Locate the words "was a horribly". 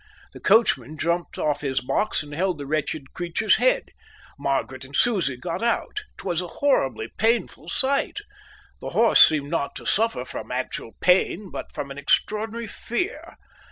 6.25-7.09